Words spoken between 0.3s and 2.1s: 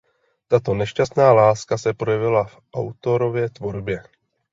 Tato nešťastná láska se